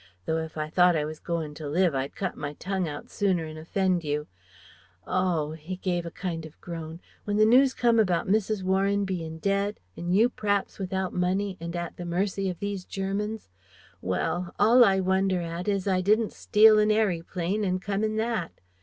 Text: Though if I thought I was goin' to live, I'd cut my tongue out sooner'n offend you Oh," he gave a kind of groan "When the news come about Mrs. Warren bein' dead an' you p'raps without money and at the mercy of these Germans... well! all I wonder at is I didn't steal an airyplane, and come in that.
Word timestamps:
Though 0.25 0.37
if 0.39 0.57
I 0.57 0.67
thought 0.67 0.95
I 0.95 1.05
was 1.05 1.19
goin' 1.19 1.53
to 1.53 1.69
live, 1.69 1.93
I'd 1.93 2.15
cut 2.15 2.35
my 2.35 2.53
tongue 2.53 2.87
out 2.89 3.11
sooner'n 3.11 3.55
offend 3.55 4.03
you 4.03 4.25
Oh," 5.05 5.51
he 5.51 5.75
gave 5.75 6.07
a 6.07 6.09
kind 6.09 6.43
of 6.43 6.59
groan 6.59 6.99
"When 7.23 7.37
the 7.37 7.45
news 7.45 7.75
come 7.75 7.99
about 7.99 8.27
Mrs. 8.27 8.63
Warren 8.63 9.05
bein' 9.05 9.37
dead 9.37 9.79
an' 9.95 10.11
you 10.11 10.27
p'raps 10.27 10.79
without 10.79 11.13
money 11.13 11.55
and 11.59 11.75
at 11.75 11.97
the 11.97 12.05
mercy 12.05 12.49
of 12.49 12.57
these 12.57 12.83
Germans... 12.83 13.47
well! 14.01 14.55
all 14.57 14.83
I 14.83 15.01
wonder 15.01 15.39
at 15.39 15.67
is 15.67 15.87
I 15.87 16.01
didn't 16.01 16.33
steal 16.33 16.79
an 16.79 16.89
airyplane, 16.89 17.63
and 17.63 17.79
come 17.79 18.03
in 18.03 18.15
that. 18.15 18.53